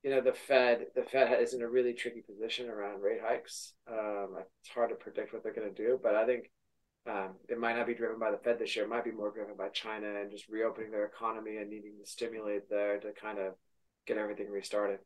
you 0.02 0.10
know 0.10 0.20
the 0.20 0.32
Fed 0.32 0.86
the 0.96 1.02
Fed 1.02 1.40
is 1.40 1.54
in 1.54 1.62
a 1.62 1.68
really 1.68 1.92
tricky 1.92 2.22
position 2.22 2.68
around 2.68 3.00
rate 3.00 3.20
hikes. 3.22 3.74
Um, 3.88 4.38
it's 4.60 4.70
hard 4.70 4.90
to 4.90 4.96
predict 4.96 5.32
what 5.32 5.44
they're 5.44 5.54
going 5.54 5.72
to 5.72 5.82
do, 5.82 6.00
but 6.02 6.16
I 6.16 6.26
think 6.26 6.50
um, 7.08 7.30
it 7.48 7.58
might 7.58 7.76
not 7.76 7.86
be 7.86 7.94
driven 7.94 8.18
by 8.18 8.30
the 8.30 8.38
Fed 8.38 8.58
this 8.58 8.74
year. 8.74 8.84
It 8.84 8.88
might 8.88 9.04
be 9.04 9.12
more 9.12 9.30
driven 9.30 9.54
by 9.56 9.68
China 9.68 10.06
and 10.20 10.30
just 10.30 10.48
reopening 10.48 10.90
their 10.90 11.06
economy 11.06 11.56
and 11.58 11.70
needing 11.70 11.94
to 11.98 12.10
stimulate 12.10 12.68
there 12.68 12.98
to 12.98 13.12
kind 13.12 13.38
of 13.38 13.54
get 14.06 14.18
everything 14.18 14.50
restarted. 14.50 14.98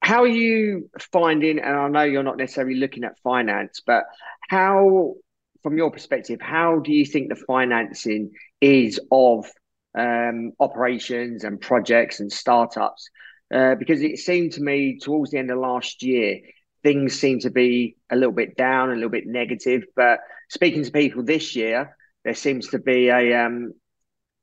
How 0.00 0.22
are 0.22 0.28
you 0.28 0.90
finding? 1.12 1.58
And 1.58 1.76
I 1.76 1.88
know 1.88 2.02
you're 2.02 2.22
not 2.22 2.36
necessarily 2.36 2.74
looking 2.74 3.04
at 3.04 3.18
finance, 3.20 3.82
but 3.84 4.04
how, 4.48 5.14
from 5.62 5.78
your 5.78 5.90
perspective, 5.90 6.40
how 6.40 6.78
do 6.78 6.92
you 6.92 7.06
think 7.06 7.28
the 7.28 7.42
financing 7.46 8.32
is 8.60 9.00
of 9.10 9.50
um, 9.96 10.52
operations 10.60 11.44
and 11.44 11.60
projects 11.60 12.20
and 12.20 12.32
startups 12.32 13.08
uh, 13.52 13.74
because 13.76 14.02
it 14.02 14.18
seemed 14.18 14.52
to 14.52 14.60
me 14.60 14.98
towards 14.98 15.30
the 15.30 15.38
end 15.38 15.50
of 15.50 15.58
last 15.58 16.02
year 16.02 16.40
things 16.84 17.18
seem 17.18 17.40
to 17.40 17.50
be 17.50 17.96
a 18.10 18.14
little 18.14 18.32
bit 18.32 18.56
down, 18.56 18.90
a 18.90 18.94
little 18.94 19.10
bit 19.10 19.26
negative. 19.26 19.82
But 19.96 20.20
speaking 20.48 20.84
to 20.84 20.92
people 20.92 21.24
this 21.24 21.56
year, 21.56 21.96
there 22.24 22.34
seems 22.34 22.68
to 22.68 22.78
be 22.78 23.08
a 23.08 23.44
um, 23.44 23.72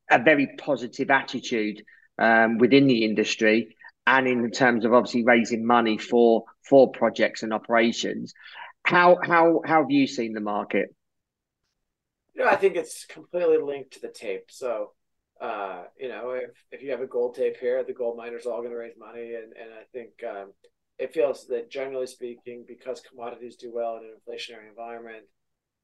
a 0.10 0.22
very 0.22 0.56
positive 0.58 1.10
attitude 1.10 1.84
um, 2.20 2.58
within 2.58 2.88
the 2.88 3.06
industry 3.06 3.78
and 4.06 4.28
in 4.28 4.52
terms 4.52 4.84
of 4.84 4.94
obviously 4.94 5.24
raising 5.24 5.66
money 5.66 5.98
for 5.98 6.44
for 6.68 6.92
projects 6.92 7.44
and 7.44 7.54
operations. 7.54 8.34
How 8.84 9.18
how 9.24 9.62
how 9.66 9.84
have 9.84 9.92
you 9.92 10.08
seen 10.08 10.34
the 10.34 10.42
market? 10.42 10.94
You 12.34 12.44
know, 12.44 12.50
I 12.50 12.56
think 12.56 12.76
it's 12.76 13.06
completely 13.06 13.58
linked 13.58 13.94
to 13.94 14.02
the 14.02 14.10
tape. 14.10 14.50
So 14.50 14.94
uh, 15.42 15.84
you 15.98 16.08
know, 16.08 16.32
if, 16.32 16.52
if 16.72 16.84
you 16.84 16.92
have 16.92 17.02
a 17.02 17.08
gold 17.08 17.36
tape 17.36 17.58
here, 17.58 17.84
the 17.84 17.94
gold 17.94 18.16
miners 18.16 18.46
are 18.46 18.54
all 18.54 18.60
going 18.60 18.72
to 18.72 18.78
raise 18.78 18.94
money. 18.98 19.34
And, 19.34 19.54
and 19.54 19.74
I 19.74 19.84
think 19.92 20.12
um, 20.24 20.54
it 21.02 21.14
feels 21.14 21.48
that 21.48 21.72
generally 21.72 22.08
speaking, 22.08 22.64
because 22.68 23.02
commodities 23.10 23.56
do 23.56 23.72
well 23.74 23.98
in 23.98 24.04
an 24.04 24.16
inflationary 24.20 24.70
environment, 24.70 25.26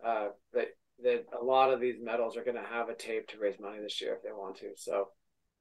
uh, 0.06 0.28
that, 0.54 0.68
that 1.04 1.26
a 1.40 1.44
lot 1.44 1.74
of 1.74 1.80
these 1.80 1.96
metals 2.02 2.38
are 2.38 2.44
going 2.44 2.62
to 2.62 2.76
have 2.76 2.90
a 2.90 2.96
tape 2.96 3.28
to 3.28 3.40
raise 3.40 3.60
money 3.60 3.80
this 3.82 4.00
year 4.00 4.14
if 4.14 4.24
they 4.24 4.32
want 4.32 4.58
to. 4.58 4.70
So 4.76 5.10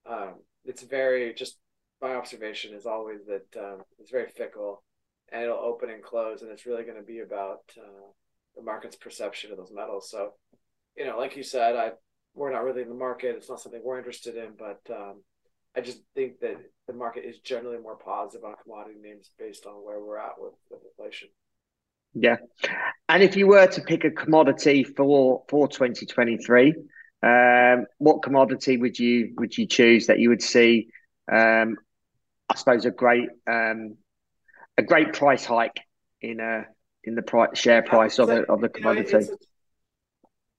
um, 0.08 0.34
it's 0.64 0.82
very, 0.82 1.32
just 1.34 1.58
my 2.02 2.14
observation 2.14 2.75
is 2.75 2.86
always 2.86 3.20
that 3.26 3.60
um, 3.66 3.78
it's 3.98 4.10
very 4.10 4.28
fickle 4.28 4.82
and 5.32 5.42
it'll 5.42 5.56
open 5.56 5.88
and 5.90 6.02
close. 6.02 6.42
And 6.42 6.50
it's 6.50 6.66
really 6.66 6.84
going 6.84 7.00
to 7.00 7.12
be 7.14 7.20
about 7.20 7.62
uh, 7.78 8.08
the 8.56 8.62
market's 8.62 8.96
perception 8.96 9.50
of 9.50 9.56
those 9.56 9.72
metals. 9.75 10.10
So, 10.10 10.34
you 10.96 11.06
know, 11.06 11.18
like 11.18 11.36
you 11.36 11.42
said, 11.42 11.76
I 11.76 11.92
we're 12.34 12.52
not 12.52 12.64
really 12.64 12.82
in 12.82 12.90
the 12.90 12.94
market. 12.94 13.34
It's 13.36 13.48
not 13.48 13.60
something 13.60 13.80
we're 13.82 13.98
interested 13.98 14.36
in, 14.36 14.50
but 14.58 14.80
um, 14.94 15.22
I 15.76 15.80
just 15.83 16.00
think 16.14 16.40
that 16.40 16.56
the 16.87 16.95
market 16.95 17.25
is 17.25 17.38
generally 17.40 17.78
more 17.78 17.97
positive 17.97 18.45
on 18.45 18.54
commodity 18.62 18.99
names 19.00 19.30
based 19.38 19.66
on 19.66 19.75
where 19.75 20.00
we're 20.00 20.18
at 20.18 20.38
with, 20.38 20.54
with 20.71 20.80
inflation. 20.99 21.28
Yeah, 22.14 22.37
and 23.11 23.23
if 23.23 23.37
you 23.37 23.47
were 23.47 23.66
to 23.66 23.80
pick 23.83 24.04
a 24.04 24.11
commodity 24.11 24.85
for 24.85 25.45
for 25.49 25.68
2023, 25.68 26.75
um, 27.23 27.85
what 27.99 28.23
commodity 28.23 28.78
would 28.78 28.99
you 28.99 29.35
would 29.37 29.56
you 29.59 29.66
choose 29.66 30.06
that 30.06 30.18
you 30.18 30.30
would 30.30 30.42
see? 30.42 30.88
Um, 31.30 31.76
I 32.49 32.54
suppose 32.54 32.87
a 32.87 32.90
great 32.90 33.28
um, 33.47 33.97
a 34.78 34.83
great 34.83 35.12
price 35.12 35.45
hike 35.45 35.80
in 36.23 36.40
a 36.40 36.64
in 37.04 37.14
the 37.16 37.23
price, 37.23 37.50
share 37.59 37.83
price 37.83 38.18
of, 38.18 38.28
the, 38.28 38.42
of 38.50 38.61
the 38.61 38.68
commodity. 38.68 39.12
Know, 39.12 39.18
it's, 39.18 39.28
a, 39.28 39.37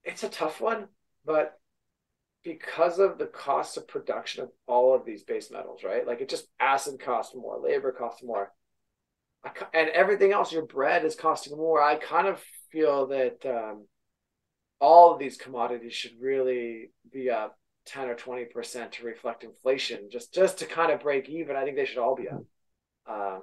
it's 0.04 0.24
a 0.24 0.30
tough 0.30 0.62
one, 0.62 0.88
but 1.26 1.57
because 2.48 2.98
of 2.98 3.18
the 3.18 3.26
cost 3.26 3.76
of 3.76 3.90
production 3.90 4.44
of 4.44 4.50
all 4.68 4.96
of 4.96 5.06
these 5.06 5.24
base 5.24 5.52
metals, 5.52 5.82
right? 5.84 6.08
Like 6.08 6.22
it 6.22 6.30
just 6.30 6.48
acid 6.62 6.98
costs 6.98 7.36
more, 7.36 7.60
labor 7.62 7.92
costs 7.92 8.24
more, 8.24 8.54
and 9.74 9.90
everything 9.90 10.32
else. 10.32 10.54
Your 10.54 10.66
bread 10.66 11.04
is 11.04 11.16
costing 11.16 11.58
more. 11.58 11.82
I 11.82 11.96
kind 11.96 12.26
of 12.26 12.42
feel 12.72 13.08
that 13.08 13.46
um, 13.46 13.86
all 14.80 15.12
of 15.14 15.20
these 15.20 15.36
commodities 15.36 15.94
should 15.94 16.14
really 16.22 16.92
be 17.12 17.30
up 17.30 17.60
ten 17.86 18.08
or 18.08 18.16
twenty 18.16 18.46
percent 18.46 18.94
to 18.94 19.06
reflect 19.06 19.44
inflation, 19.44 20.08
just 20.10 20.34
just 20.34 20.60
to 20.60 20.66
kind 20.66 20.92
of 20.92 21.02
break 21.02 21.28
even. 21.28 21.58
I 21.58 21.66
think 21.66 21.76
they 21.76 21.86
should 21.86 21.98
all 21.98 22.16
be 22.16 22.30
up. 22.30 22.44
Uh, 23.06 23.40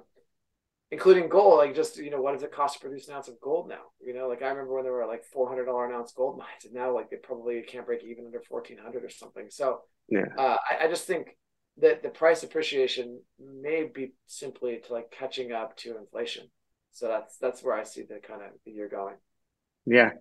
including 0.91 1.29
gold. 1.29 1.57
Like 1.57 1.75
just 1.75 1.97
you 1.97 2.09
know, 2.09 2.21
what 2.21 2.33
does 2.33 2.43
it 2.43 2.51
cost 2.51 2.75
to 2.75 2.79
produce 2.79 3.07
an 3.07 3.15
ounce 3.15 3.27
of 3.27 3.39
gold 3.39 3.69
now? 3.69 3.81
You 3.99 4.13
know, 4.13 4.27
like 4.27 4.41
I 4.41 4.49
remember 4.49 4.75
when 4.75 4.83
there 4.83 4.93
were 4.93 5.05
like 5.05 5.23
four 5.23 5.47
hundred 5.47 5.65
dollar 5.65 5.85
an 5.85 5.93
ounce 5.93 6.13
gold 6.15 6.37
mines, 6.37 6.65
and 6.65 6.73
now 6.73 6.93
like 6.93 7.09
they 7.09 7.17
probably 7.17 7.61
can't 7.61 7.85
break 7.85 8.03
even 8.03 8.25
under 8.25 8.41
fourteen 8.41 8.77
hundred 8.77 9.03
or 9.03 9.09
something. 9.09 9.47
So 9.49 9.79
yeah, 10.09 10.25
uh, 10.37 10.57
I, 10.71 10.85
I 10.85 10.87
just 10.87 11.05
think 11.05 11.37
that 11.77 12.03
the 12.03 12.09
price 12.09 12.43
appreciation 12.43 13.19
may 13.39 13.83
be 13.83 14.13
simply 14.27 14.79
to 14.85 14.93
like 14.93 15.11
catching 15.11 15.51
up 15.51 15.75
to 15.77 15.97
inflation. 15.97 16.49
So 16.91 17.07
that's 17.07 17.37
that's 17.37 17.63
where 17.63 17.75
I 17.75 17.83
see 17.83 18.03
the 18.03 18.19
kind 18.25 18.41
of 18.41 18.51
the 18.65 18.71
year 18.71 18.87
going. 18.87 19.15
Yeah. 19.85 20.11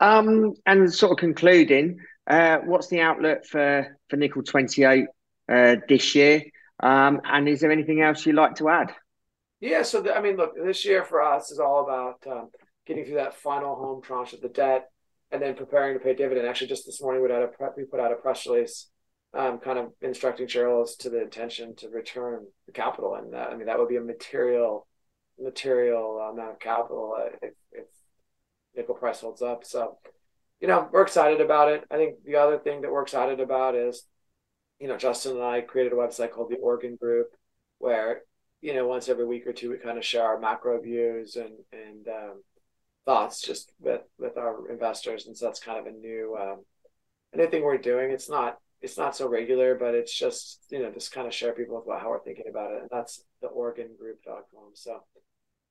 Um, 0.00 0.54
and 0.66 0.92
sort 0.92 1.12
of 1.12 1.18
concluding, 1.18 1.98
uh, 2.26 2.58
what's 2.64 2.88
the 2.88 3.00
outlook 3.00 3.44
for 3.44 3.96
for 4.08 4.16
nickel 4.16 4.42
twenty 4.42 4.84
eight 4.84 5.06
uh, 5.48 5.76
this 5.88 6.14
year? 6.14 6.42
Um, 6.80 7.20
and 7.24 7.48
is 7.48 7.60
there 7.60 7.70
anything 7.70 8.00
else 8.00 8.26
you'd 8.26 8.36
like 8.36 8.56
to 8.56 8.68
add? 8.68 8.92
Yeah, 9.64 9.80
so 9.80 10.02
the, 10.02 10.14
I 10.14 10.20
mean, 10.20 10.36
look, 10.36 10.54
this 10.54 10.84
year 10.84 11.04
for 11.04 11.22
us 11.22 11.50
is 11.50 11.58
all 11.58 11.84
about 11.84 12.22
um, 12.30 12.50
getting 12.86 13.06
through 13.06 13.14
that 13.14 13.34
final 13.34 13.74
home 13.74 14.02
tranche 14.02 14.34
of 14.34 14.42
the 14.42 14.50
debt, 14.50 14.90
and 15.30 15.40
then 15.40 15.54
preparing 15.54 15.94
to 15.98 16.04
pay 16.04 16.14
dividend. 16.14 16.46
Actually, 16.46 16.66
just 16.66 16.84
this 16.84 17.00
morning 17.00 17.22
we 17.22 17.30
a 17.30 17.48
we 17.74 17.84
put 17.84 17.98
out 17.98 18.12
a 18.12 18.16
press 18.16 18.46
release, 18.46 18.90
um, 19.32 19.58
kind 19.58 19.78
of 19.78 19.92
instructing 20.02 20.48
shareholders 20.48 20.96
to 20.96 21.08
the 21.08 21.22
intention 21.22 21.74
to 21.76 21.88
return 21.88 22.44
the 22.66 22.72
capital, 22.72 23.14
and 23.14 23.34
uh, 23.34 23.48
I 23.50 23.56
mean 23.56 23.64
that 23.64 23.78
would 23.78 23.88
be 23.88 23.96
a 23.96 24.02
material 24.02 24.86
material 25.40 26.18
amount 26.18 26.50
of 26.50 26.60
capital 26.60 27.14
uh, 27.18 27.30
if, 27.40 27.54
if 27.72 27.86
nickel 28.76 28.96
price 28.96 29.22
holds 29.22 29.40
up. 29.40 29.64
So, 29.64 29.96
you 30.60 30.68
know, 30.68 30.90
we're 30.92 31.04
excited 31.04 31.40
about 31.40 31.72
it. 31.72 31.84
I 31.90 31.96
think 31.96 32.16
the 32.26 32.36
other 32.36 32.58
thing 32.58 32.82
that 32.82 32.90
we're 32.92 33.02
excited 33.02 33.40
about 33.40 33.74
is, 33.74 34.06
you 34.78 34.88
know, 34.88 34.98
Justin 34.98 35.36
and 35.36 35.42
I 35.42 35.62
created 35.62 35.94
a 35.94 35.96
website 35.96 36.32
called 36.32 36.50
the 36.50 36.58
Oregon 36.58 36.98
Group, 37.00 37.28
where 37.78 38.24
you 38.64 38.72
know 38.72 38.86
once 38.86 39.10
every 39.10 39.26
week 39.26 39.46
or 39.46 39.52
two 39.52 39.70
we 39.70 39.76
kind 39.76 39.98
of 39.98 40.04
share 40.04 40.24
our 40.24 40.40
macro 40.40 40.80
views 40.80 41.36
and 41.36 41.52
and 41.70 42.08
um, 42.08 42.42
thoughts 43.04 43.42
just 43.42 43.70
with 43.78 44.00
with 44.18 44.38
our 44.38 44.70
investors, 44.70 45.26
and 45.26 45.36
so 45.36 45.44
that's 45.44 45.60
kind 45.60 45.78
of 45.78 45.86
a 45.86 45.96
new 45.96 46.34
um, 46.40 46.64
a 47.34 47.36
new 47.36 47.46
thing 47.48 47.62
we're 47.62 47.76
doing. 47.76 48.10
It's 48.10 48.30
not 48.30 48.56
it's 48.80 48.96
not 48.96 49.14
so 49.14 49.28
regular, 49.28 49.74
but 49.74 49.94
it's 49.94 50.14
just 50.14 50.64
you 50.70 50.78
know 50.78 50.90
just 50.90 51.12
kind 51.12 51.26
of 51.26 51.34
share 51.34 51.52
people 51.52 51.82
with 51.84 52.00
how 52.00 52.08
we're 52.08 52.24
thinking 52.24 52.46
about 52.48 52.72
it, 52.72 52.80
and 52.80 52.88
that's 52.90 53.22
the 53.42 53.48
oregongroup.com. 53.48 54.70
So 54.72 55.04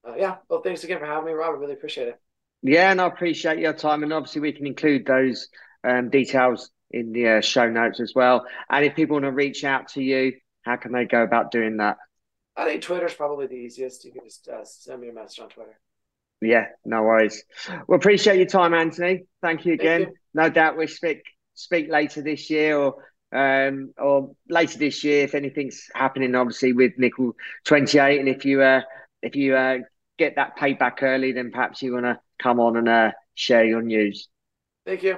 uh, 0.08 0.14
yeah, 0.16 0.36
well, 0.48 0.62
thanks 0.62 0.84
again 0.84 1.00
for 1.00 1.08
having 1.08 1.26
me, 1.26 1.32
Rob. 1.32 1.56
I 1.56 1.58
really 1.58 1.74
appreciate 1.74 2.10
it. 2.10 2.22
Yeah, 2.62 2.92
and 2.92 3.02
I 3.02 3.08
appreciate 3.08 3.58
your 3.58 3.74
time, 3.74 4.04
and 4.04 4.14
obviously 4.14 4.42
we 4.42 4.54
can 4.54 4.68
include 4.68 5.08
those 5.08 5.48
um, 5.84 6.12
details 6.12 6.70
in 6.92 7.12
the 7.12 7.28
uh, 7.28 7.42
show 7.42 7.68
notes 7.68 8.00
as 8.00 8.14
well. 8.16 8.46
And 8.70 8.86
if 8.86 8.96
people 8.96 9.16
want 9.16 9.26
to 9.26 9.32
reach 9.32 9.64
out 9.64 9.88
to 9.90 10.04
you, 10.04 10.34
how 10.62 10.76
can 10.76 10.92
they 10.92 11.06
go 11.06 11.24
about 11.24 11.50
doing 11.50 11.78
that? 11.78 11.98
I 12.56 12.66
think 12.66 12.84
Twitter's 12.84 13.14
probably 13.14 13.48
the 13.48 13.56
easiest. 13.56 14.06
You 14.06 14.12
can 14.12 14.24
just 14.26 14.48
uh, 14.48 14.64
send 14.64 15.02
me 15.02 15.10
a 15.10 15.14
message 15.14 15.40
on 15.40 15.50
Twitter. 15.50 15.80
Yeah, 16.42 16.68
no 16.86 17.04
worries. 17.04 17.44
Well, 17.88 17.98
appreciate 17.98 18.38
your 18.38 18.48
time, 18.48 18.74
Anthony. 18.74 19.24
Thank 19.42 19.66
you 19.66 19.74
again. 19.74 20.04
Thank 20.04 20.14
you. 20.14 20.18
No 20.34 20.50
doubt 20.50 20.78
we'll 20.78 20.88
speak 20.88 21.24
speak 21.56 21.90
later 21.90 22.22
this 22.22 22.50
year 22.50 22.78
or 22.78 22.96
um, 23.32 23.94
or 23.98 24.36
later 24.50 24.78
this 24.78 25.04
year 25.04 25.24
if 25.24 25.36
anything's 25.36 25.90
happening. 25.96 26.36
Obviously 26.36 26.74
with 26.74 26.94
nickel 26.98 27.34
twenty 27.64 27.98
eight, 27.98 28.20
and 28.20 28.28
if 28.28 28.46
you 28.46 28.62
uh, 28.62 28.82
if 29.22 29.36
you 29.36 29.56
uh, 29.56 29.78
get 30.18 30.36
that 30.36 30.58
payback 30.58 31.02
early, 31.02 31.32
then 31.32 31.52
perhaps 31.52 31.82
you 31.82 31.94
want 31.94 32.06
to 32.06 32.20
come 32.40 32.60
on 32.60 32.78
and 32.78 32.90
uh, 32.90 33.12
share 33.36 33.64
your 33.64 33.82
news. 33.82 34.28
Thank 34.86 35.04
you. 35.04 35.18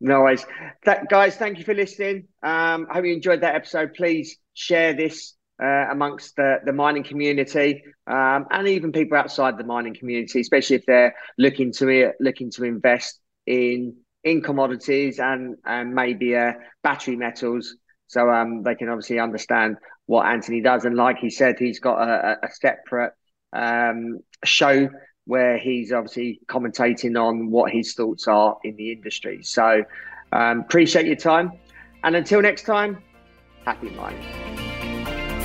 No 0.00 0.20
worries, 0.20 0.46
Th- 0.84 0.98
guys. 1.10 1.36
Thank 1.36 1.58
you 1.58 1.64
for 1.64 1.74
listening. 1.74 2.28
Um, 2.42 2.86
I 2.88 2.94
hope 2.94 3.06
you 3.06 3.12
enjoyed 3.12 3.40
that 3.40 3.56
episode. 3.56 3.94
Please 3.94 4.36
share 4.54 4.94
this 4.94 5.34
uh, 5.62 5.86
amongst 5.90 6.36
the, 6.36 6.58
the 6.64 6.72
mining 6.72 7.02
community 7.02 7.82
um, 8.06 8.46
and 8.50 8.68
even 8.68 8.92
people 8.92 9.18
outside 9.18 9.58
the 9.58 9.64
mining 9.64 9.94
community, 9.94 10.40
especially 10.40 10.76
if 10.76 10.86
they're 10.86 11.14
looking 11.36 11.72
to 11.72 12.12
looking 12.20 12.50
to 12.50 12.64
invest 12.64 13.20
in 13.46 13.96
in 14.24 14.42
commodities 14.42 15.18
and 15.18 15.56
and 15.64 15.94
maybe 15.94 16.36
uh, 16.36 16.52
battery 16.82 17.16
metals, 17.16 17.76
so 18.06 18.30
um, 18.30 18.62
they 18.62 18.74
can 18.74 18.88
obviously 18.88 19.18
understand 19.18 19.76
what 20.06 20.26
Anthony 20.26 20.60
does. 20.60 20.84
And 20.84 20.96
like 20.96 21.18
he 21.18 21.30
said, 21.30 21.56
he's 21.58 21.80
got 21.80 22.00
a, 22.00 22.38
a 22.42 22.50
separate 22.50 23.12
um, 23.52 24.20
show 24.44 24.88
where 25.24 25.58
he's 25.58 25.92
obviously 25.92 26.40
commentating 26.46 27.20
on 27.20 27.50
what 27.50 27.70
his 27.70 27.94
thoughts 27.94 28.26
are 28.26 28.56
in 28.64 28.76
the 28.76 28.92
industry. 28.92 29.42
So 29.42 29.84
um, 30.32 30.60
appreciate 30.60 31.06
your 31.06 31.16
time, 31.16 31.52
and 32.04 32.16
until 32.16 32.42
next 32.42 32.62
time, 32.62 33.02
happy 33.64 33.90
mining. 33.90 34.67